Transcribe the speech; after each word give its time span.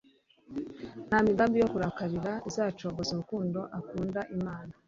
nta 1.07 1.17
migambi 1.25 1.55
yo 1.61 1.69
kurarikira 1.73 2.31
izacogoza 2.49 3.09
urukundo 3.13 3.59
akunda 3.79 4.19
imana 4.37 4.73